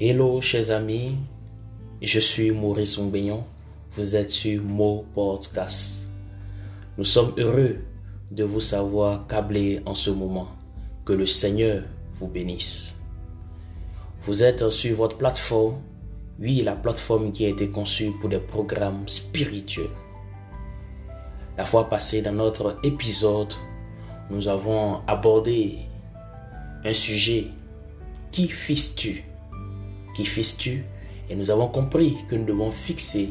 Hello 0.00 0.40
chers 0.40 0.70
amis, 0.70 1.14
je 2.02 2.18
suis 2.18 2.50
Maurice 2.50 2.98
Ombignon, 2.98 3.44
vous 3.96 4.16
êtes 4.16 4.30
sur 4.30 4.60
Mo 4.62 5.04
Podcast. 5.14 6.08
Nous 6.98 7.04
sommes 7.04 7.32
heureux 7.38 7.76
de 8.32 8.44
vous 8.44 8.60
savoir 8.60 9.26
câblé 9.26 9.80
en 9.86 9.94
ce 9.94 10.10
moment. 10.10 10.48
Que 11.04 11.12
le 11.12 11.26
Seigneur 11.26 11.82
vous 12.14 12.26
bénisse. 12.26 12.94
Vous 14.24 14.42
êtes 14.42 14.70
sur 14.70 14.96
votre 14.96 15.16
plateforme, 15.16 15.76
oui, 16.40 16.62
la 16.62 16.74
plateforme 16.74 17.32
qui 17.32 17.44
a 17.44 17.48
été 17.48 17.68
conçue 17.68 18.12
pour 18.20 18.28
des 18.28 18.38
programmes 18.38 19.06
spirituels. 19.06 19.86
La 21.56 21.64
fois 21.64 21.88
passée, 21.88 22.22
dans 22.22 22.32
notre 22.32 22.78
épisode, 22.82 23.52
nous 24.32 24.48
avons 24.48 25.00
abordé 25.06 25.80
un 26.86 26.94
sujet 26.94 27.48
qui 28.30 28.48
fixes-tu? 28.48 29.24
Qui 30.16 30.24
fixes-tu? 30.24 30.84
Et 31.28 31.34
nous 31.36 31.50
avons 31.50 31.68
compris 31.68 32.16
que 32.30 32.34
nous 32.34 32.46
devons 32.46 32.72
fixer 32.72 33.28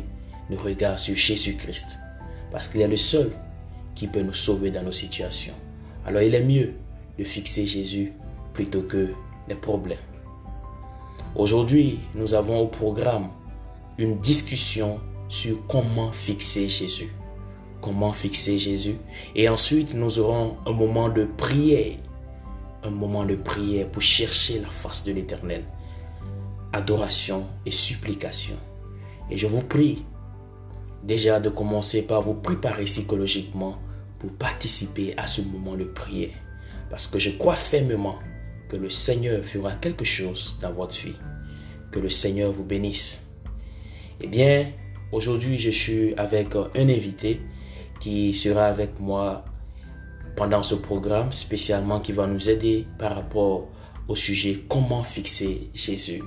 nos 0.52 0.58
regards 0.58 1.00
sur 1.00 1.16
Jésus-Christ 1.16 1.98
parce 2.52 2.68
qu'il 2.68 2.82
est 2.82 2.88
le 2.88 2.98
seul 2.98 3.32
qui 3.96 4.06
peut 4.06 4.22
nous 4.22 4.34
sauver 4.34 4.70
dans 4.70 4.84
nos 4.84 4.92
situations. 4.92 5.56
Alors 6.06 6.22
il 6.22 6.36
est 6.36 6.44
mieux 6.44 6.74
de 7.18 7.24
fixer 7.24 7.66
Jésus 7.66 8.14
plutôt 8.54 8.84
que 8.84 9.10
les 9.48 9.56
problèmes. 9.56 9.98
Aujourd'hui, 11.36 12.00
nous 12.14 12.36
avons 12.36 12.60
au 12.60 12.68
programme 12.68 13.30
une 13.98 14.20
discussion 14.20 15.00
sur 15.30 15.66
comment 15.68 16.12
fixer 16.12 16.70
Jésus. 16.70 17.10
Comment 17.82 18.14
fixer 18.14 18.60
Jésus. 18.60 18.96
Et 19.36 19.50
ensuite, 19.50 19.96
nous 19.96 20.20
aurons 20.20 20.56
un 20.68 20.72
moment 20.72 21.10
de 21.10 21.26
prière. 21.26 21.98
Un 22.84 22.92
moment 22.92 23.26
de 23.26 23.36
prière 23.36 23.88
pour 23.88 24.02
chercher 24.02 24.60
la 24.60 24.70
face 24.70 25.04
de 25.04 25.12
l'Éternel. 25.12 25.64
Adoration 26.74 27.44
et 27.66 27.72
supplication. 27.72 28.56
Et 29.32 29.38
je 29.38 29.48
vous 29.48 29.62
prie 29.62 30.04
déjà 31.04 31.40
de 31.40 31.50
commencer 31.50 32.04
par 32.04 32.22
vous 32.22 32.36
préparer 32.36 32.86
psychologiquement 32.86 33.76
pour 34.20 34.32
participer 34.34 35.16
à 35.18 35.28
ce 35.28 35.42
moment 35.42 35.76
de 35.76 35.86
prière. 35.86 36.30
Parce 36.92 37.08
que 37.08 37.18
je 37.18 37.32
crois 37.32 37.56
fermement 37.56 38.20
que 38.70 38.76
le 38.76 38.90
Seigneur 38.90 39.44
fera 39.44 39.72
quelque 39.72 40.06
chose 40.06 40.58
dans 40.62 40.72
votre 40.72 40.96
vie. 40.96 41.16
Que 41.92 42.00
le 42.00 42.10
Seigneur 42.10 42.52
vous 42.52 42.64
bénisse. 42.64 43.24
Eh 44.22 44.28
bien, 44.28 44.68
aujourd'hui, 45.12 45.58
je 45.58 45.72
suis 45.72 46.14
avec 46.16 46.56
un 46.56 46.70
invité 46.76 47.40
qui 48.02 48.34
sera 48.34 48.66
avec 48.66 49.00
moi 49.00 49.46
pendant 50.36 50.64
ce 50.64 50.76
programme, 50.76 51.32
spécialement 51.32 52.00
qui 52.00 52.12
va 52.12 52.28
nous 52.28 52.50
aider 52.50 52.86
par 52.98 53.16
rapport 53.16 53.68
au 54.08 54.16
sujet 54.16 54.60
comment 54.68 55.04
fixer 55.04 55.70
Jésus. 55.74 56.22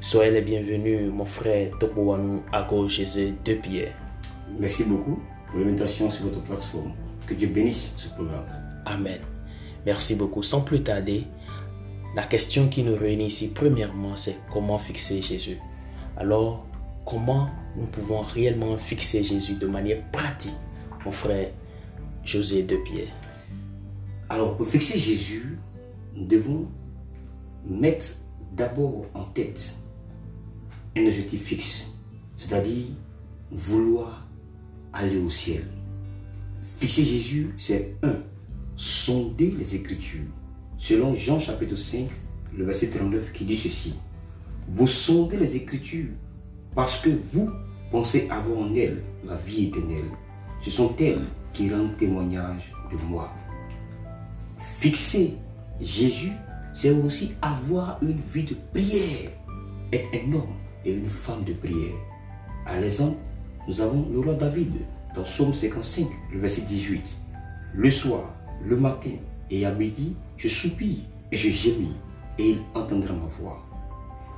Soyez 0.00 0.30
les 0.30 0.40
bienvenus, 0.40 1.10
mon 1.12 1.26
frère 1.26 1.70
Topouanou 1.78 2.42
Ago 2.52 2.88
Jésus 2.88 3.34
de 3.44 3.54
Pierre. 3.54 3.92
Merci 4.58 4.84
beaucoup 4.84 5.22
pour 5.50 5.60
l'invitation 5.60 6.10
sur 6.10 6.24
votre 6.24 6.42
plateforme. 6.42 6.92
Que 7.26 7.34
Dieu 7.34 7.48
bénisse 7.48 7.94
ce 7.98 8.08
programme. 8.08 8.46
Amen. 8.86 9.18
Merci 9.84 10.14
beaucoup. 10.14 10.42
Sans 10.42 10.62
plus 10.62 10.82
tarder, 10.82 11.24
la 12.16 12.22
question 12.22 12.68
qui 12.68 12.82
nous 12.82 12.96
réunit 12.96 13.26
ici, 13.26 13.48
premièrement, 13.48 14.16
c'est 14.16 14.36
comment 14.50 14.78
fixer 14.78 15.20
Jésus? 15.20 15.58
Alors, 16.16 16.66
comment 17.04 17.48
nous 17.76 17.86
pouvons 17.86 18.20
réellement 18.20 18.76
fixer 18.78 19.22
Jésus 19.22 19.54
de 19.54 19.66
manière 19.66 20.02
pratique, 20.10 20.54
mon 21.04 21.12
frère 21.12 21.48
José 22.24 22.62
de 22.62 22.76
Pierre 22.76 23.12
Alors, 24.28 24.56
pour 24.56 24.66
fixer 24.66 24.98
Jésus, 24.98 25.58
nous 26.14 26.26
devons 26.26 26.66
mettre 27.68 28.16
d'abord 28.52 29.06
en 29.14 29.24
tête 29.24 29.76
un 30.96 31.06
objectif 31.06 31.44
fixe, 31.44 31.92
c'est-à-dire 32.38 32.86
vouloir 33.50 34.26
aller 34.92 35.18
au 35.18 35.30
ciel. 35.30 35.64
Fixer 36.78 37.04
Jésus, 37.04 37.54
c'est 37.58 37.94
un, 38.02 38.16
sonder 38.76 39.54
les 39.58 39.74
Écritures. 39.74 40.26
Selon 40.78 41.14
Jean 41.14 41.40
chapitre 41.40 41.76
5, 41.76 42.08
le 42.56 42.64
verset 42.64 42.88
39 42.88 43.32
qui 43.32 43.44
dit 43.44 43.56
ceci. 43.56 43.94
Vous 44.68 44.86
sondez 44.86 45.36
les 45.36 45.56
Écritures 45.56 46.10
parce 46.74 47.00
que 47.00 47.10
vous 47.32 47.50
pensez 47.90 48.28
avoir 48.30 48.58
en 48.58 48.74
elles 48.74 49.02
la 49.26 49.36
vie 49.36 49.66
éternelle. 49.66 50.04
Ce 50.62 50.70
sont 50.70 50.94
elles 50.98 51.24
qui 51.52 51.70
rendent 51.72 51.96
témoignage 51.96 52.72
de 52.90 52.96
moi. 53.06 53.28
Fixer 54.78 55.34
Jésus, 55.80 56.32
c'est 56.74 56.90
aussi 56.90 57.32
avoir 57.42 57.98
une 58.02 58.20
vie 58.32 58.44
de 58.44 58.54
prière, 58.72 59.30
être 59.92 60.08
un 60.14 60.32
homme 60.34 60.54
et 60.84 60.92
une 60.94 61.08
femme 61.08 61.44
de 61.44 61.52
prière. 61.52 61.94
À 62.66 62.78
l'exemple, 62.80 63.16
nous 63.66 63.80
avons 63.80 64.06
le 64.12 64.20
roi 64.20 64.34
David 64.34 64.72
dans 65.14 65.22
Psaume 65.22 65.54
55, 65.54 66.06
le 66.32 66.40
verset 66.40 66.62
18. 66.62 67.02
Le 67.74 67.90
soir, 67.90 68.22
le 68.64 68.76
matin 68.76 69.10
et 69.50 69.64
à 69.64 69.72
midi, 69.72 70.14
je 70.36 70.48
soupire 70.48 70.98
et 71.32 71.36
je 71.36 71.50
gémis, 71.50 71.92
et 72.38 72.50
il 72.50 72.58
entendra 72.74 73.12
ma 73.14 73.26
voix. 73.40 73.58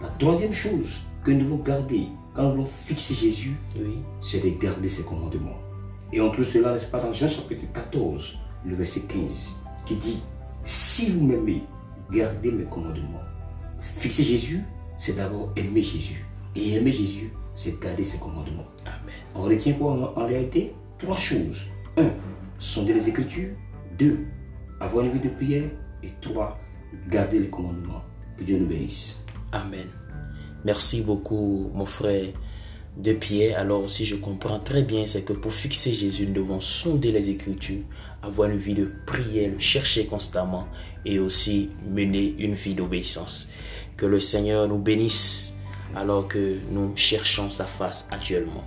La 0.00 0.08
troisième 0.18 0.52
chose 0.52 1.02
que 1.24 1.30
nous 1.30 1.44
devons 1.44 1.56
garder 1.62 2.06
quand 2.34 2.44
nous 2.44 2.50
voulons 2.50 2.68
fixer 2.86 3.14
Jésus, 3.14 3.56
Oui. 3.76 3.98
c'est 4.22 4.40
de 4.42 4.50
garder 4.60 4.88
ses 4.88 5.02
commandements. 5.02 5.58
Et 6.12 6.20
on 6.20 6.30
trouve 6.30 6.44
cela, 6.44 6.74
n'est-ce 6.74 6.86
pas, 6.86 7.00
dans 7.00 7.12
Jean 7.12 7.28
chapitre 7.28 7.64
14, 7.72 8.38
le 8.66 8.74
verset 8.74 9.02
15, 9.02 9.56
qui 9.86 9.94
dit, 9.94 10.20
si 10.64 11.10
vous 11.10 11.24
m'aimez, 11.24 11.62
gardez 12.10 12.50
mes 12.50 12.64
commandements. 12.64 13.20
Fixer 13.80 14.24
Jésus, 14.24 14.62
c'est 14.98 15.16
d'abord 15.16 15.52
aimer 15.56 15.82
Jésus. 15.82 16.24
Et 16.56 16.74
aimer 16.74 16.92
Jésus, 16.92 17.32
c'est 17.54 17.80
garder 17.80 18.04
ses 18.04 18.18
commandements. 18.18 18.66
Amen. 18.84 19.14
On 19.34 19.42
retient 19.42 19.74
quoi 19.74 19.92
en, 19.92 20.20
en 20.20 20.26
réalité? 20.26 20.72
Trois 20.98 21.16
choses. 21.16 21.66
Un, 21.96 22.10
sonder 22.58 22.94
les 22.94 23.08
Écritures. 23.08 23.50
Deux, 23.98 24.18
avoir 24.80 25.04
une 25.04 25.12
vie 25.12 25.20
de 25.20 25.28
prière. 25.28 25.70
Et 26.02 26.10
trois, 26.20 26.58
garder 27.08 27.38
les 27.38 27.48
commandements. 27.48 28.02
Que 28.36 28.44
Dieu 28.44 28.58
nous 28.58 28.66
bénisse. 28.66 29.20
Amen. 29.52 29.86
Merci 30.64 31.02
beaucoup, 31.02 31.70
mon 31.74 31.86
frère 31.86 32.26
de 32.96 33.12
Pierre. 33.12 33.58
Alors, 33.58 33.88
si 33.88 34.04
je 34.04 34.16
comprends 34.16 34.58
très 34.58 34.82
bien, 34.82 35.06
c'est 35.06 35.22
que 35.22 35.32
pour 35.32 35.52
fixer 35.52 35.92
Jésus, 35.92 36.26
nous 36.26 36.34
devons 36.34 36.60
sonder 36.60 37.12
les 37.12 37.30
Écritures, 37.30 37.82
avoir 38.22 38.50
une 38.50 38.58
vie 38.58 38.74
de 38.74 38.88
prière, 39.06 39.50
le 39.50 39.58
chercher 39.58 40.06
constamment 40.06 40.66
et 41.04 41.18
aussi 41.18 41.70
mener 41.88 42.34
une 42.38 42.54
vie 42.54 42.74
d'obéissance. 42.74 43.48
Que 43.96 44.06
le 44.06 44.20
Seigneur 44.20 44.68
nous 44.68 44.78
bénisse 44.78 45.52
alors 45.96 46.28
que 46.28 46.56
nous 46.70 46.92
cherchons 46.96 47.50
sa 47.50 47.64
face 47.64 48.06
actuellement. 48.10 48.64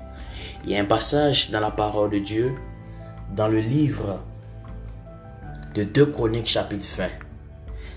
Il 0.66 0.72
y 0.72 0.76
a 0.76 0.82
un 0.82 0.86
passage 0.86 1.52
dans 1.52 1.60
la 1.60 1.72
parole 1.72 2.10
de 2.10 2.20
Dieu, 2.20 2.54
dans 3.36 3.48
le 3.48 3.60
livre 3.60 4.20
de 5.76 5.84
2 5.84 6.06
Chroniques 6.08 6.48
chapitre 6.48 6.86
20. 6.98 7.08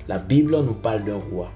La 0.08 0.18
Bible 0.18 0.56
nous 0.62 0.74
parle 0.74 1.04
d'un 1.04 1.16
roi. 1.16 1.50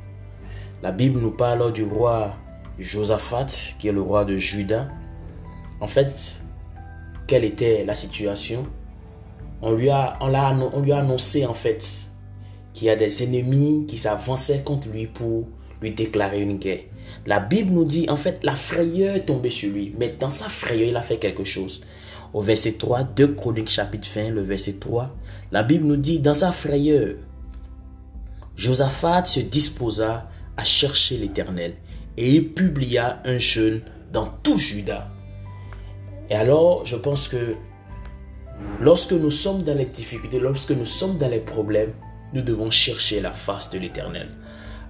La 0.82 0.92
Bible 0.92 1.20
nous 1.20 1.30
parle 1.30 1.72
du 1.72 1.84
roi 1.84 2.34
Josaphat, 2.80 3.46
qui 3.78 3.88
est 3.88 3.92
le 3.92 4.00
roi 4.00 4.24
de 4.24 4.36
Juda. 4.36 4.88
En 5.80 5.86
fait, 5.86 6.36
quelle 7.26 7.44
était 7.44 7.84
la 7.84 7.94
situation? 7.94 8.64
On 9.62 9.72
lui, 9.72 9.90
a, 9.90 10.16
on, 10.20 10.32
annon- 10.32 10.70
on 10.72 10.80
lui 10.80 10.92
a 10.92 10.98
annoncé 10.98 11.44
en 11.44 11.54
fait 11.54 11.86
qu'il 12.72 12.86
y 12.86 12.90
a 12.90 12.96
des 12.96 13.22
ennemis 13.22 13.84
qui 13.86 13.98
s'avançaient 13.98 14.62
contre 14.62 14.88
lui 14.88 15.06
pour 15.06 15.46
lui 15.82 15.90
déclarer 15.90 16.40
une 16.40 16.56
guerre. 16.56 16.80
La 17.26 17.40
Bible 17.40 17.72
nous 17.72 17.84
dit 17.84 18.06
en 18.08 18.16
fait 18.16 18.40
la 18.42 18.54
frayeur 18.54 19.16
est 19.16 19.26
tombée 19.26 19.50
sur 19.50 19.70
lui, 19.70 19.94
mais 19.98 20.14
dans 20.18 20.30
sa 20.30 20.48
frayeur 20.48 20.88
il 20.88 20.96
a 20.96 21.02
fait 21.02 21.18
quelque 21.18 21.44
chose. 21.44 21.82
Au 22.32 22.40
verset 22.40 22.72
3, 22.72 23.02
2 23.02 23.34
Chroniques 23.34 23.70
chapitre 23.70 24.08
20, 24.14 24.30
le 24.30 24.40
verset 24.40 24.74
3, 24.74 25.14
la 25.52 25.62
Bible 25.62 25.84
nous 25.84 25.96
dit 25.96 26.20
dans 26.20 26.32
sa 26.32 26.52
frayeur, 26.52 27.16
Josaphat 28.56 29.26
se 29.26 29.40
disposa 29.40 30.30
à 30.56 30.64
chercher 30.64 31.18
l'Éternel 31.18 31.74
et 32.16 32.30
il 32.30 32.48
publia 32.48 33.20
un 33.24 33.38
jeûne 33.38 33.80
dans 34.12 34.26
tout 34.42 34.58
Juda. 34.58 35.08
Et 36.28 36.34
alors, 36.34 36.84
je 36.86 36.96
pense 36.96 37.28
que 37.28 37.54
lorsque 38.80 39.12
nous 39.12 39.30
sommes 39.30 39.62
dans 39.62 39.76
les 39.76 39.86
difficultés, 39.86 40.38
lorsque 40.38 40.70
nous 40.70 40.86
sommes 40.86 41.18
dans 41.18 41.28
les 41.28 41.38
problèmes, 41.38 41.92
nous 42.32 42.42
devons 42.42 42.70
chercher 42.70 43.20
la 43.20 43.32
face 43.32 43.70
de 43.70 43.78
l'Éternel. 43.78 44.28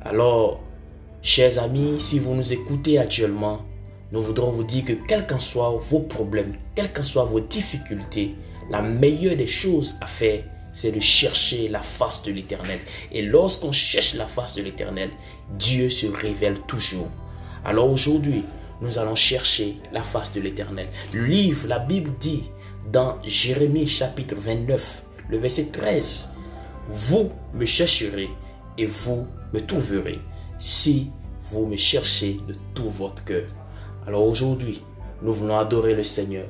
Alors, 0.03 0.61
chers 1.23 1.63
amis, 1.63 2.01
si 2.01 2.19
vous 2.19 2.35
nous 2.35 2.53
écoutez 2.53 2.99
actuellement, 2.99 3.61
nous 4.13 4.23
voudrons 4.23 4.51
vous 4.51 4.65
dire 4.65 4.85
que 4.85 4.93
quels 4.93 5.27
qu'en 5.27 5.41
soient 5.41 5.81
vos 5.89 6.01
problèmes, 6.01 6.55
quelles 6.75 6.93
qu'en 6.93 7.03
soient 7.03 7.25
vos 7.25 7.41
difficultés, 7.41 8.35
la 8.71 8.83
meilleure 8.83 9.37
des 9.37 9.47
choses 9.47 9.97
à 10.01 10.07
faire, 10.07 10.43
c'est 10.73 10.93
de 10.93 11.01
chercher 11.01 11.69
la 11.69 11.81
face 11.81 12.23
de 12.23 12.33
l'Éternel. 12.33 12.79
Et 13.13 13.23
lorsqu'on 13.23 13.73
cherche 13.73 14.15
la 14.15 14.27
face 14.27 14.55
de 14.55 14.63
l'Éternel, 14.63 15.11
Dieu 15.59 15.91
se 15.91 16.07
révèle 16.07 16.59
toujours. 16.67 17.09
Alors 17.65 17.91
aujourd'hui, 17.91 18.45
nous 18.81 18.99
allons 18.99 19.15
chercher 19.15 19.77
la 19.93 20.03
face 20.03 20.33
de 20.33 20.41
l'Éternel. 20.41 20.87
Le 21.13 21.25
livre, 21.25 21.67
la 21.67 21.79
Bible 21.79 22.11
dit 22.21 22.45
dans 22.91 23.17
Jérémie 23.25 23.87
chapitre 23.87 24.37
29, 24.39 25.03
le 25.29 25.39
verset 25.39 25.67
13, 25.67 26.31
vous 26.89 27.31
me 27.55 27.67
chercherez 27.67 28.31
et 28.79 28.87
vous 28.87 29.27
me 29.53 29.61
trouverez 29.61 30.19
si 30.59 31.09
vous 31.51 31.67
me 31.67 31.77
cherchez 31.77 32.41
de 32.49 32.55
tout 32.75 32.91
votre 32.91 33.25
cœur. 33.25 33.45
Alors 34.07 34.25
aujourd'hui, 34.25 34.81
nous 35.23 35.35
voulons 35.35 35.59
adorer 35.59 35.95
le 35.95 36.05
Seigneur, 36.05 36.47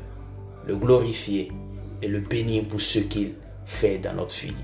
le 0.67 0.77
glorifier 0.77 1.51
et 2.03 2.09
le 2.09 2.21
bénir 2.21 2.65
pour 2.65 2.81
ce 2.81 3.01
qu'il 3.01 3.33
fait 3.71 3.99
dans 3.99 4.13
notre 4.13 4.35
vie. 4.35 4.55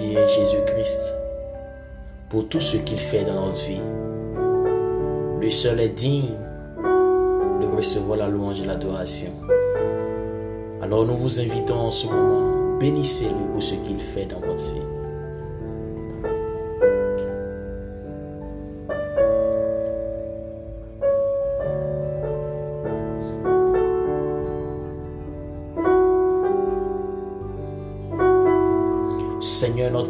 Jésus-Christ 0.00 1.14
pour 2.30 2.48
tout 2.48 2.60
ce 2.60 2.78
qu'il 2.78 2.98
fait 2.98 3.24
dans 3.24 3.46
notre 3.46 3.66
vie. 3.66 3.80
Lui 5.40 5.50
seul 5.50 5.80
est 5.80 5.90
digne 5.90 6.30
de 6.78 7.76
recevoir 7.76 8.16
la 8.16 8.28
louange 8.28 8.60
et 8.60 8.64
l'adoration. 8.64 9.32
Alors 10.80 11.04
nous 11.04 11.16
vous 11.16 11.38
invitons 11.38 11.74
en 11.74 11.90
ce 11.90 12.06
moment, 12.06 12.78
bénissez-le 12.78 13.52
pour 13.52 13.62
ce 13.62 13.74
qu'il 13.74 14.00
fait 14.00 14.24
dans 14.24 14.40
votre 14.40 14.64
vie. 14.72 15.01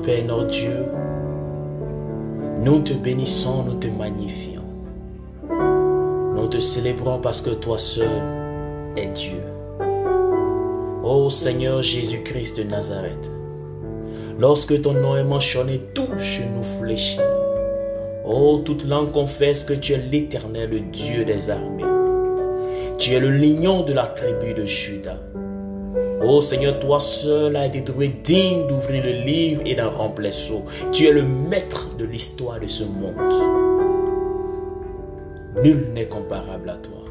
Père, 0.04 0.24
notre 0.24 0.50
Dieu, 0.50 0.84
nous 2.60 2.80
te 2.80 2.92
bénissons, 2.92 3.62
nous 3.62 3.76
te 3.76 3.86
magnifions. 3.86 4.62
Nous 6.34 6.48
te 6.48 6.58
célébrons 6.58 7.20
parce 7.20 7.40
que 7.40 7.50
toi 7.50 7.78
seul 7.78 8.08
es 8.96 9.06
Dieu. 9.06 9.40
Ô 11.04 11.30
Seigneur 11.30 11.82
Jésus-Christ 11.82 12.58
de 12.58 12.64
Nazareth, 12.64 13.30
lorsque 14.40 14.80
ton 14.80 14.94
nom 14.94 15.16
est 15.16 15.24
mentionné, 15.24 15.80
tout 15.94 16.08
genou 16.16 16.64
fléchit. 16.80 17.20
Oh, 18.26 18.60
toute 18.64 18.84
langue 18.84 19.12
confesse 19.12 19.62
que 19.62 19.74
tu 19.74 19.92
es 19.92 19.98
l'Éternel, 19.98 20.82
Dieu 20.90 21.24
des 21.24 21.48
armées. 21.48 21.84
Tu 22.98 23.12
es 23.14 23.20
le 23.20 23.30
lion 23.30 23.82
de 23.82 23.92
la 23.92 24.06
tribu 24.06 24.54
de 24.54 24.66
Judas. 24.66 25.18
Oh 26.24 26.40
Seigneur, 26.40 26.78
toi 26.78 27.00
seul 27.00 27.56
as 27.56 27.66
été 27.66 27.82
trouvé 27.82 28.08
digne 28.08 28.68
d'ouvrir 28.68 29.02
le 29.04 29.24
livre 29.24 29.62
et 29.66 29.74
d'en 29.74 29.90
remplir 29.90 30.32
sceau. 30.32 30.62
Tu 30.92 31.06
es 31.06 31.10
le 31.10 31.24
maître 31.24 31.96
de 31.98 32.04
l'histoire 32.04 32.60
de 32.60 32.68
ce 32.68 32.84
monde. 32.84 33.14
Nul 35.62 35.88
n'est 35.92 36.06
comparable 36.06 36.70
à 36.70 36.74
toi. 36.74 37.02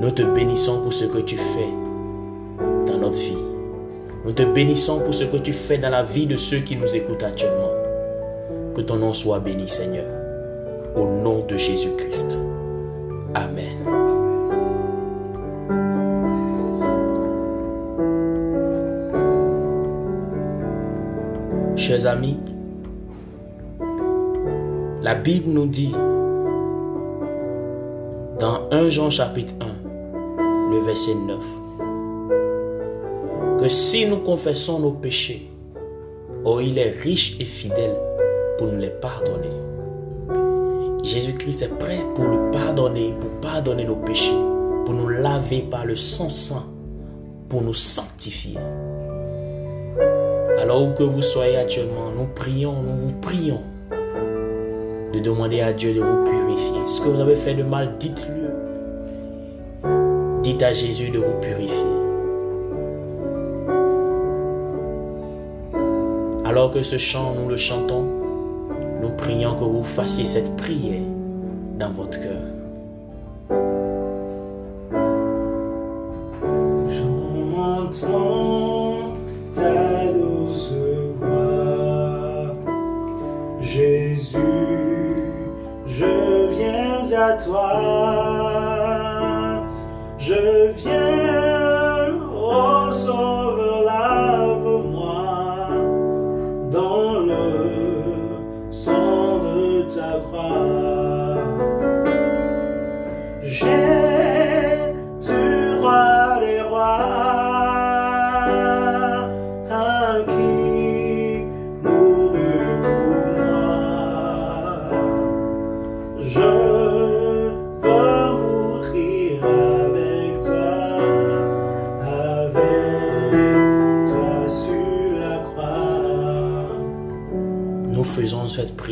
Nous 0.00 0.10
te 0.10 0.22
bénissons 0.22 0.80
pour 0.80 0.92
ce 0.92 1.04
que 1.04 1.18
tu 1.18 1.36
fais 1.36 1.68
dans 2.86 2.98
notre 2.98 3.18
vie. 3.18 3.36
Nous 4.24 4.32
te 4.32 4.42
bénissons 4.42 5.00
pour 5.00 5.14
ce 5.14 5.24
que 5.24 5.36
tu 5.36 5.52
fais 5.52 5.78
dans 5.78 5.90
la 5.90 6.02
vie 6.02 6.26
de 6.26 6.36
ceux 6.36 6.60
qui 6.60 6.76
nous 6.76 6.94
écoutent 6.94 7.22
actuellement. 7.22 7.70
Que 8.74 8.80
ton 8.80 8.96
nom 8.96 9.12
soit 9.12 9.40
béni, 9.40 9.68
Seigneur. 9.68 10.06
Au 10.96 11.04
nom 11.04 11.44
de 11.46 11.56
Jésus-Christ. 11.56 12.38
Amen. 13.34 14.09
Chers 21.90 22.06
amis, 22.06 22.38
la 25.02 25.16
Bible 25.16 25.50
nous 25.50 25.66
dit 25.66 25.90
dans 28.38 28.70
1 28.70 28.90
Jean 28.90 29.10
chapitre 29.10 29.52
1, 29.60 29.66
le 30.70 30.78
verset 30.84 31.16
9, 31.16 31.40
que 33.60 33.68
si 33.68 34.06
nous 34.06 34.18
confessons 34.18 34.78
nos 34.78 34.92
péchés, 34.92 35.50
oh 36.44 36.60
il 36.60 36.78
est 36.78 36.90
riche 36.90 37.36
et 37.40 37.44
fidèle 37.44 37.96
pour 38.56 38.68
nous 38.68 38.78
les 38.78 38.90
pardonner. 38.90 39.50
Jésus-Christ 41.02 41.62
est 41.62 41.76
prêt 41.76 42.04
pour 42.14 42.26
nous 42.26 42.52
pardonner, 42.52 43.12
pour 43.20 43.30
pardonner 43.40 43.82
nos 43.82 43.96
péchés, 43.96 44.38
pour 44.84 44.94
nous 44.94 45.08
laver 45.08 45.66
par 45.68 45.84
le 45.84 45.96
sang 45.96 46.30
saint, 46.30 46.66
pour 47.48 47.62
nous 47.62 47.74
sanctifier. 47.74 48.58
Alors 50.60 50.82
où 50.82 50.90
que 50.92 51.02
vous 51.02 51.22
soyez 51.22 51.56
actuellement, 51.56 52.10
nous 52.14 52.26
prions, 52.26 52.74
nous 52.82 53.08
vous 53.08 53.18
prions 53.22 53.62
de 55.14 55.18
demander 55.18 55.62
à 55.62 55.72
Dieu 55.72 55.94
de 55.94 56.00
vous 56.02 56.22
purifier. 56.24 56.86
Ce 56.86 57.00
que 57.00 57.08
vous 57.08 57.18
avez 57.18 57.36
fait 57.36 57.54
de 57.54 57.62
mal, 57.62 57.92
dites-le. 57.98 58.50
Dites 60.42 60.62
à 60.62 60.74
Jésus 60.74 61.08
de 61.08 61.18
vous 61.18 61.40
purifier. 61.40 61.86
Alors 66.44 66.70
que 66.70 66.82
ce 66.82 66.98
chant, 66.98 67.34
nous 67.40 67.48
le 67.48 67.56
chantons, 67.56 68.04
nous 69.00 69.16
prions 69.16 69.54
que 69.54 69.64
vous 69.64 69.84
fassiez 69.84 70.26
cette 70.26 70.56
prière 70.56 71.00
dans 71.78 71.90
votre 71.90 72.20
cœur. 72.20 72.59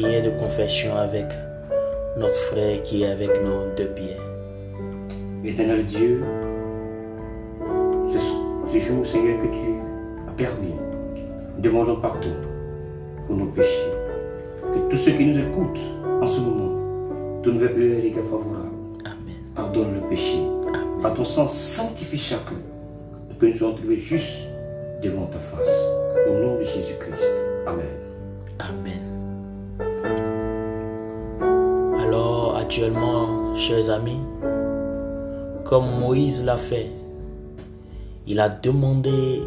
Prière 0.00 0.22
de 0.22 0.30
confession 0.30 0.96
avec 0.96 1.24
notre 2.18 2.40
frère 2.52 2.80
qui 2.84 3.02
est 3.02 3.10
avec 3.10 3.30
nous 3.42 3.74
deux 3.76 3.88
pieds. 3.88 4.16
Éternel 5.44 5.84
Dieu, 5.86 6.22
ce, 8.12 8.18
ce 8.72 8.78
jour, 8.78 9.04
Seigneur, 9.04 9.40
que 9.40 9.46
tu 9.46 10.28
as 10.28 10.32
permis, 10.32 10.74
demandons 11.58 12.00
pardon 12.00 12.32
pour 13.26 13.36
nos 13.36 13.46
péchés. 13.46 13.90
Que 14.62 14.90
tous 14.90 14.96
ceux 14.96 15.12
qui 15.12 15.24
nous 15.26 15.38
écoutent 15.38 15.80
en 16.22 16.28
ce 16.28 16.40
moment 16.40 17.42
ton 17.42 17.52
nouvel 17.52 17.74
plein 17.74 17.96
regard 17.96 18.24
favorable. 18.24 18.70
Amen. 19.04 19.36
Pardonne 19.56 19.94
le 19.94 20.08
péché. 20.08 20.38
Amen. 20.68 21.02
Par 21.02 21.14
ton 21.14 21.24
sang, 21.24 21.48
sanctifie 21.48 22.18
chacun. 22.18 22.54
Que 23.40 23.46
nous 23.46 23.54
soyons 23.54 23.74
trouvés 23.74 23.96
juste 23.96 24.46
devant 25.02 25.26
ta 25.26 25.38
face. 25.38 25.74
Au 26.28 26.32
nom 26.34 26.54
de 26.56 26.64
Jésus-Christ. 26.64 27.32
Amen. 27.66 27.86
Amen. 28.60 29.07
Actuellement, 32.68 33.56
chers 33.56 33.88
amis, 33.88 34.20
comme 35.64 35.87
Moïse 36.00 36.44
l'a 36.44 36.58
fait, 36.58 36.88
il 38.26 38.38
a 38.40 38.50
demandé 38.50 39.40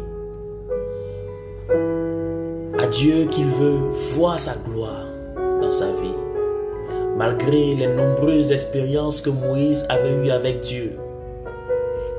à 2.80 2.86
Dieu 2.88 3.26
qu'il 3.26 3.46
veut 3.46 3.78
voir 4.16 4.40
sa 4.40 4.56
gloire 4.56 5.06
dans 5.36 5.70
sa 5.70 5.86
vie. 5.86 6.16
Malgré 7.16 7.76
les 7.76 7.86
nombreuses 7.86 8.50
expériences 8.50 9.20
que 9.20 9.30
Moïse 9.30 9.86
avait 9.88 10.26
eues 10.26 10.30
avec 10.32 10.58
Dieu, 10.58 10.98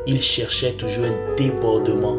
il 0.08 0.22
cherchait 0.22 0.72
toujours 0.72 1.04
un 1.04 1.36
débordement 1.36 2.16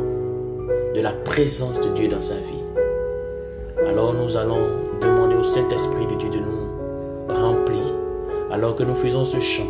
de 0.95 1.01
la 1.01 1.13
présence 1.13 1.81
de 1.81 1.89
Dieu 1.95 2.09
dans 2.09 2.21
sa 2.21 2.35
vie. 2.35 3.89
Alors 3.89 4.13
nous 4.13 4.37
allons 4.37 4.61
demander 5.01 5.37
au 5.37 5.43
Saint-Esprit 5.43 6.07
de 6.07 6.17
Dieu 6.17 6.29
de 6.29 6.37
nous 6.37 7.35
remplir. 7.35 7.64
Alors 8.55 8.77
que 8.77 8.85
nous 8.85 8.95
faisons 8.95 9.25
ce 9.25 9.41
chant, 9.41 9.67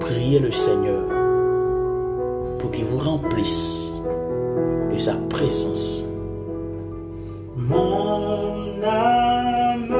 priez 0.00 0.40
le 0.40 0.50
Seigneur 0.50 1.04
pour 2.58 2.72
qu'il 2.72 2.86
vous 2.86 2.98
remplisse 2.98 3.92
de 4.92 4.98
sa 4.98 5.14
présence. 5.30 6.04
Mon 7.56 8.82
âme 8.82 9.94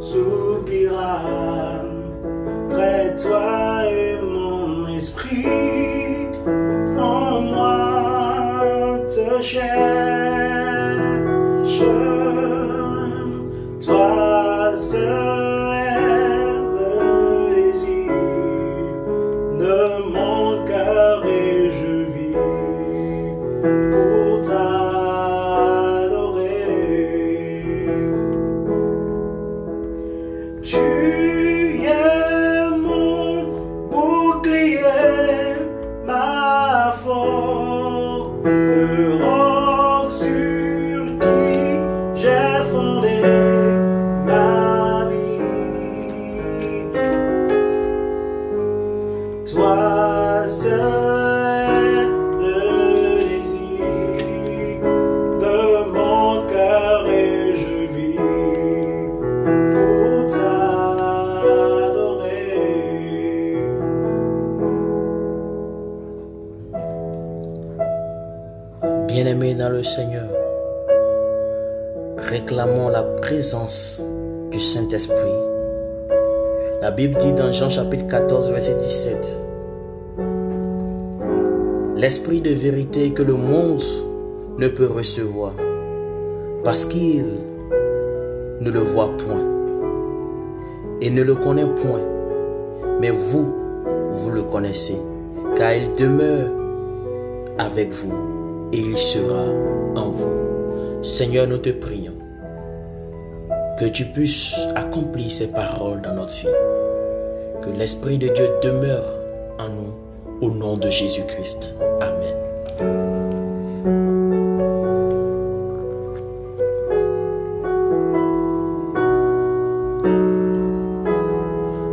soupira 0.00 1.18
près 2.70 3.10
de 3.10 3.22
toi 3.22 3.84
et 3.90 4.20
mon 4.22 4.86
esprit 4.96 5.46
en 6.96 7.40
moi 7.40 9.00
te 9.08 9.42
cherche. 9.42 10.78
Du 74.50 74.60
Saint-Esprit. 74.60 75.32
La 76.82 76.90
Bible 76.90 77.16
dit 77.16 77.32
dans 77.32 77.50
Jean 77.50 77.70
chapitre 77.70 78.06
14, 78.06 78.50
verset 78.50 78.74
17, 78.74 79.38
L'Esprit 81.96 82.42
de 82.42 82.50
vérité 82.50 83.10
que 83.12 83.22
le 83.22 83.32
monde 83.32 83.80
ne 84.58 84.68
peut 84.68 84.86
recevoir, 84.86 85.52
parce 86.62 86.84
qu'il 86.84 87.24
ne 88.60 88.70
le 88.70 88.80
voit 88.80 89.16
point 89.16 89.42
et 91.00 91.08
ne 91.08 91.22
le 91.22 91.34
connaît 91.34 91.64
point, 91.64 92.02
mais 93.00 93.10
vous, 93.10 93.46
vous 94.12 94.30
le 94.30 94.42
connaissez, 94.42 94.98
car 95.56 95.72
il 95.72 95.94
demeure 95.94 96.50
avec 97.56 97.92
vous 97.92 98.12
et 98.74 98.78
il 98.78 98.98
sera 98.98 99.46
en 99.96 100.10
vous. 100.10 101.02
Seigneur, 101.02 101.46
nous 101.46 101.58
te 101.58 101.70
prions 101.70 102.07
que 103.78 103.84
tu 103.84 104.04
puisses 104.06 104.56
accomplir 104.74 105.30
ces 105.30 105.46
paroles 105.46 106.02
dans 106.02 106.14
notre 106.14 106.32
vie. 106.32 106.48
Que 107.62 107.70
l'Esprit 107.78 108.18
de 108.18 108.26
Dieu 108.26 108.48
demeure 108.60 109.04
en 109.58 109.68
nous 109.68 109.92
au 110.40 110.50
nom 110.50 110.76
de 110.76 110.90
Jésus-Christ. 110.90 111.76
Amen. 112.00 112.34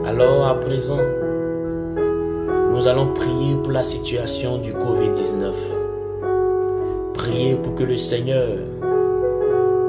Alors 0.08 0.48
à 0.48 0.60
présent, 0.60 0.98
nous 2.74 2.88
allons 2.88 3.14
prier 3.14 3.56
pour 3.62 3.72
la 3.72 3.84
situation 3.84 4.58
du 4.58 4.74
Covid-19. 4.74 5.54
Priez 7.14 7.54
pour 7.56 7.76
que 7.76 7.84
le 7.84 7.98
Seigneur 7.98 8.58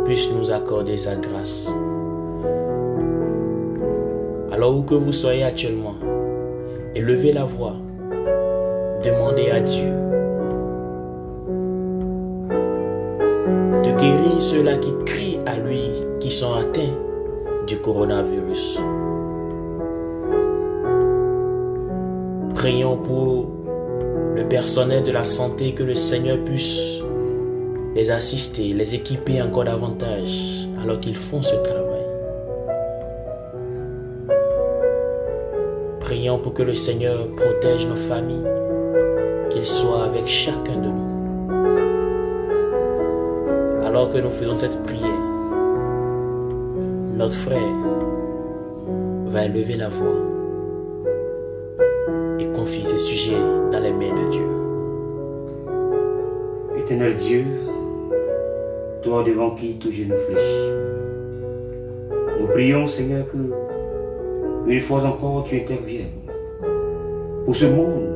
puisse 0.06 0.30
nous 0.30 0.52
accorder 0.52 0.96
sa 0.96 1.16
grâce. 1.16 1.68
Alors 4.52 4.76
où 4.76 4.82
que 4.82 4.94
vous 4.94 5.12
soyez 5.12 5.42
actuellement, 5.42 5.96
élevez 6.94 7.32
la 7.32 7.44
voix, 7.44 7.74
demandez 9.02 9.50
à 9.50 9.58
Dieu 9.60 9.90
de 13.82 14.00
guérir 14.00 14.40
ceux-là 14.40 14.76
qui 14.76 14.92
crient 15.04 15.38
à 15.44 15.56
lui, 15.56 15.82
qui 16.20 16.30
sont 16.30 16.54
atteints 16.54 16.94
du 17.66 17.76
coronavirus. 17.78 18.78
Prions 22.54 22.96
pour 22.96 23.46
le 24.36 24.44
personnel 24.48 25.02
de 25.02 25.10
la 25.10 25.24
santé, 25.24 25.74
que 25.74 25.82
le 25.82 25.96
Seigneur 25.96 26.38
puisse 26.44 27.00
les 27.96 28.10
assister, 28.10 28.74
les 28.74 28.94
équiper 28.94 29.40
encore 29.40 29.64
davantage 29.64 30.68
alors 30.82 31.00
qu'ils 31.00 31.16
font 31.16 31.42
ce 31.42 31.54
travail. 31.54 32.04
Prions 36.00 36.38
pour 36.38 36.52
que 36.52 36.62
le 36.62 36.74
Seigneur 36.74 37.26
protège 37.34 37.86
nos 37.86 37.96
familles, 37.96 38.46
qu'il 39.48 39.64
soit 39.64 40.04
avec 40.04 40.28
chacun 40.28 40.76
de 40.76 40.88
nous. 40.88 41.06
Alors 43.86 44.10
que 44.12 44.18
nous 44.18 44.30
faisons 44.30 44.56
cette 44.56 44.78
prière, 44.82 45.22
notre 47.14 47.34
frère 47.34 47.76
va 49.28 49.46
élever 49.46 49.76
la 49.76 49.88
voix 49.88 50.20
et 52.40 52.46
confier 52.54 52.84
ses 52.84 52.98
sujets 52.98 53.40
dans 53.72 53.80
les 53.80 53.92
mains 53.92 54.14
de 54.22 54.30
Dieu. 54.32 54.46
Éternel 56.78 57.16
Dieu, 57.16 57.65
toi 59.06 59.22
devant 59.22 59.50
qui 59.50 59.74
tout 59.74 59.92
genou 59.92 60.16
fléchit. 60.26 60.66
Nous 62.40 62.48
prions, 62.48 62.88
Seigneur, 62.88 63.24
que 63.30 64.68
une 64.68 64.80
fois 64.80 65.04
encore 65.04 65.44
tu 65.48 65.54
interviennes. 65.56 66.18
Pour 67.44 67.54
ce 67.54 67.66
monde, 67.66 68.08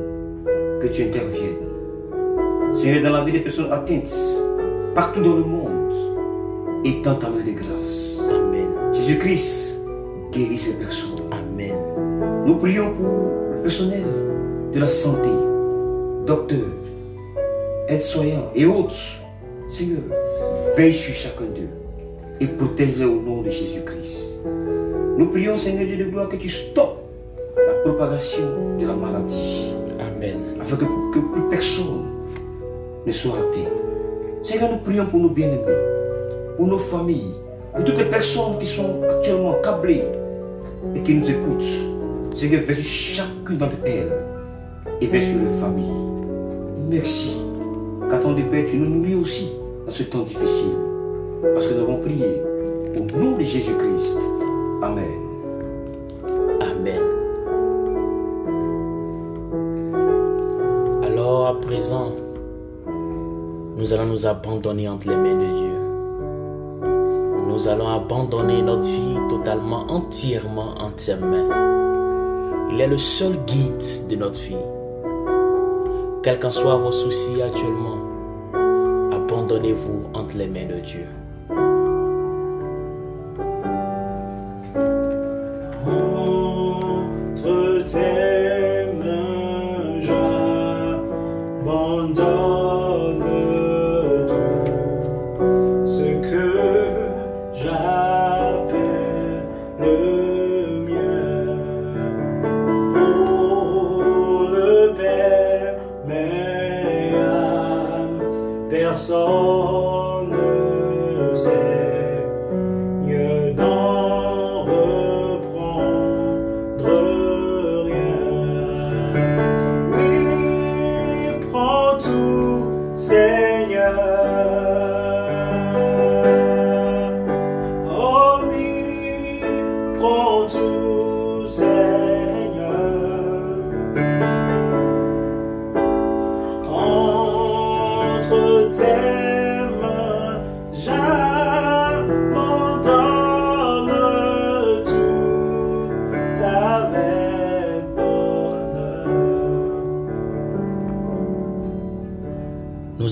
que 0.81 0.87
tu 0.87 1.03
interviennes. 1.03 2.75
Seigneur, 2.75 3.03
dans 3.03 3.11
la 3.11 3.23
vie 3.23 3.31
des 3.31 3.39
personnes 3.39 3.71
atteintes, 3.71 4.13
partout 4.93 5.21
dans 5.21 5.35
le 5.35 5.45
monde, 5.45 6.83
étends 6.83 7.15
ta 7.15 7.29
main 7.29 7.45
de 7.45 7.53
grâce. 7.53 8.19
Amen. 8.29 8.93
Jésus-Christ 8.93 9.77
guérit 10.33 10.57
ces 10.57 10.73
personnes. 10.73 11.15
Amen. 11.31 12.45
Nous 12.45 12.55
prions 12.55 12.91
pour 12.91 13.07
le 13.55 13.61
personnel 13.63 14.03
de 14.73 14.79
la 14.79 14.89
santé, 14.89 15.29
docteurs, 16.27 16.75
aides-soignants 17.87 18.51
et 18.55 18.65
autres. 18.65 19.21
Seigneur, 19.69 20.01
veille 20.75 20.93
sur 20.93 21.13
chacun 21.13 21.45
d'eux 21.55 21.69
et 22.39 22.47
protège-les 22.47 23.05
au 23.05 23.21
nom 23.21 23.41
de 23.41 23.49
Jésus-Christ. 23.49 24.39
Nous 25.17 25.27
prions, 25.27 25.57
Seigneur 25.57 25.85
Dieu 25.85 25.97
de 25.97 26.05
gloire, 26.05 26.29
que 26.29 26.37
tu 26.37 26.49
stoppes 26.49 26.97
la 27.55 27.73
propagation 27.83 28.77
de 28.79 28.87
la 28.87 28.93
maladie 28.93 29.73
Amen. 29.99 30.37
afin 30.61 30.77
que, 30.77 30.85
que 30.85 31.19
plus 31.19 31.49
personne 31.49 32.05
ne 33.05 33.11
soit 33.11 33.33
atteint. 33.33 33.69
Seigneur, 34.43 34.71
nous 34.71 34.77
prions 34.77 35.05
pour 35.05 35.19
nos 35.19 35.29
bien-aimés, 35.29 35.77
pour 36.57 36.67
nos 36.67 36.77
familles, 36.77 37.33
pour 37.75 37.83
toutes 37.83 37.97
les 37.97 38.05
personnes 38.05 38.57
qui 38.59 38.65
sont 38.65 39.01
actuellement 39.03 39.55
câblées 39.63 40.03
et 40.95 40.99
qui 41.01 41.13
nous 41.13 41.29
écoutent. 41.29 42.35
Seigneur, 42.35 42.61
vers 42.63 42.81
chacune 42.81 43.57
d'entre 43.57 43.77
elles 43.85 44.11
et 45.01 45.07
vers 45.07 45.21
sur 45.21 45.37
les 45.37 45.59
familles. 45.59 45.91
Merci. 46.89 47.37
Qu'attends 48.09 48.33
de 48.33 48.41
Père, 48.43 48.65
tu 48.69 48.77
nous 48.77 48.89
nourris 48.89 49.15
aussi 49.15 49.60
dans 49.85 49.91
ce 49.91 50.03
temps 50.03 50.21
difficile. 50.21 50.73
Parce 51.53 51.67
que 51.67 51.73
nous 51.73 51.81
avons 51.81 51.97
prié 51.97 52.41
au 52.95 53.17
nom 53.17 53.37
de 53.37 53.43
Jésus-Christ. 53.43 54.17
Amen. 54.81 55.05
Amen. 56.61 57.01
Alors 61.03 61.47
à 61.47 61.61
présent, 61.61 62.11
nous 63.77 63.93
allons 63.93 64.05
nous 64.05 64.25
abandonner 64.25 64.87
entre 64.87 65.07
les 65.07 65.15
mains 65.15 65.35
de 65.35 65.45
Dieu. 65.45 65.71
Nous 67.47 67.67
allons 67.67 67.89
abandonner 67.89 68.61
notre 68.61 68.83
vie 68.83 69.17
totalement, 69.29 69.85
entièrement 69.89 70.75
entre 70.79 70.99
ses 70.99 71.15
mains. 71.15 71.49
Il 72.71 72.79
est 72.79 72.87
le 72.87 72.97
seul 72.97 73.33
guide 73.45 74.07
de 74.09 74.15
notre 74.15 74.37
vie. 74.37 74.55
Quels 76.23 76.39
qu'en 76.39 76.51
soient 76.51 76.77
vos 76.77 76.91
soucis 76.91 77.41
actuellement, 77.41 77.97
abandonnez-vous 79.51 80.11
entre 80.13 80.37
les 80.37 80.47
mains 80.47 80.65
de 80.65 80.79
Dieu. 80.79 81.20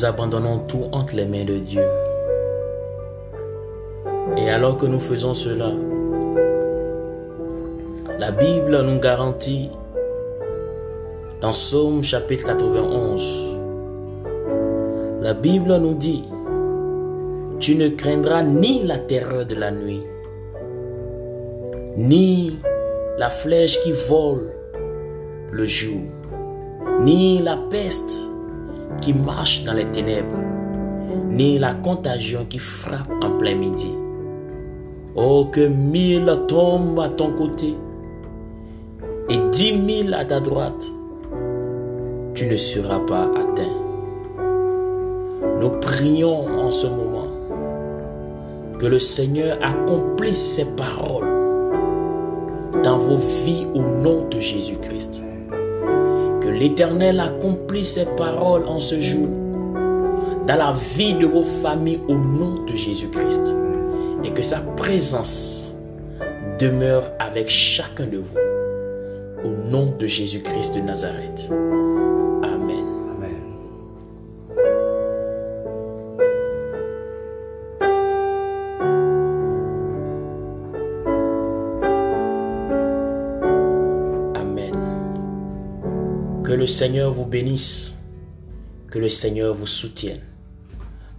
Abandonnons 0.03 0.59
tout 0.59 0.85
entre 0.91 1.15
les 1.15 1.25
mains 1.25 1.43
de 1.43 1.57
Dieu. 1.57 1.83
Et 4.37 4.49
alors 4.49 4.77
que 4.77 4.85
nous 4.85 4.99
faisons 4.99 5.33
cela, 5.33 5.71
la 8.17 8.31
Bible 8.31 8.81
nous 8.83 8.99
garantit 8.99 9.69
dans 11.41 11.51
Psaume 11.51 12.03
chapitre 12.03 12.45
91, 12.45 13.49
la 15.21 15.33
Bible 15.33 15.75
nous 15.77 15.95
dit, 15.95 16.23
tu 17.59 17.75
ne 17.75 17.89
craindras 17.89 18.43
ni 18.43 18.83
la 18.83 18.99
terreur 18.99 19.45
de 19.45 19.55
la 19.55 19.71
nuit, 19.71 20.03
ni 21.97 22.57
la 23.17 23.29
flèche 23.29 23.81
qui 23.81 23.91
vole 23.91 24.51
le 25.51 25.65
jour, 25.65 25.99
ni 27.01 27.41
la 27.41 27.57
peste 27.69 28.28
qui 29.01 29.13
marche 29.13 29.63
dans 29.63 29.73
les 29.73 29.85
ténèbres, 29.85 30.37
ni 31.29 31.59
la 31.59 31.73
contagion 31.73 32.45
qui 32.49 32.59
frappe 32.59 33.11
en 33.21 33.37
plein 33.37 33.55
midi. 33.55 33.91
Oh, 35.15 35.47
que 35.51 35.67
mille 35.67 36.31
tombent 36.47 36.99
à 36.99 37.09
ton 37.09 37.31
côté 37.31 37.75
et 39.29 39.37
dix 39.51 39.73
mille 39.73 40.13
à 40.13 40.25
ta 40.25 40.39
droite, 40.39 40.85
tu 42.35 42.45
ne 42.45 42.55
seras 42.55 42.99
pas 42.99 43.23
atteint. 43.23 43.75
Nous 45.61 45.69
prions 45.81 46.47
en 46.47 46.71
ce 46.71 46.87
moment 46.87 47.27
que 48.79 48.85
le 48.85 48.99
Seigneur 48.99 49.57
accomplisse 49.61 50.55
ses 50.55 50.65
paroles 50.65 51.27
dans 52.83 52.97
vos 52.97 53.17
vies 53.17 53.67
au 53.73 53.81
nom 53.81 54.27
de 54.29 54.39
Jésus-Christ. 54.39 55.21
L'Éternel 56.59 57.21
accomplisse 57.21 57.93
ses 57.93 58.05
paroles 58.05 58.65
en 58.67 58.81
ce 58.81 58.99
jour 58.99 59.29
dans 60.45 60.55
la 60.57 60.75
vie 60.95 61.13
de 61.13 61.25
vos 61.25 61.45
familles 61.63 62.01
au 62.09 62.15
nom 62.15 62.65
de 62.65 62.75
Jésus-Christ. 62.75 63.55
Et 64.25 64.31
que 64.31 64.43
sa 64.43 64.59
présence 64.75 65.73
demeure 66.59 67.03
avec 67.17 67.47
chacun 67.47 68.05
de 68.07 68.17
vous 68.17 69.45
au 69.45 69.71
nom 69.71 69.93
de 69.97 70.05
Jésus-Christ 70.05 70.75
de 70.75 70.81
Nazareth. 70.81 71.49
Le 86.59 86.67
Seigneur 86.67 87.13
vous 87.13 87.25
bénisse. 87.25 87.95
Que 88.91 88.99
le 88.99 89.07
Seigneur 89.07 89.55
vous 89.55 89.65
soutienne. 89.65 90.19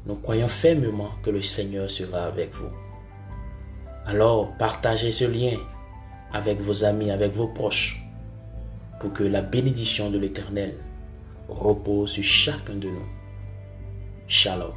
Nous 0.04 0.16
croyons 0.16 0.48
fermement 0.48 1.10
que 1.22 1.30
le 1.30 1.40
Seigneur 1.40 1.90
sera 1.90 2.24
avec 2.26 2.52
vous. 2.52 2.68
Alors, 4.06 4.52
partagez 4.58 5.12
ce 5.12 5.24
lien 5.24 5.56
avec 6.34 6.60
vos 6.60 6.84
amis, 6.84 7.10
avec 7.10 7.32
vos 7.32 7.46
proches, 7.46 8.02
pour 9.00 9.14
que 9.14 9.24
la 9.24 9.40
bénédiction 9.40 10.10
de 10.10 10.18
l'Éternel 10.18 10.74
repose 11.48 12.10
sur 12.10 12.24
chacun 12.24 12.74
de 12.74 12.88
nous. 12.88 13.08
Shalom. 14.28 14.72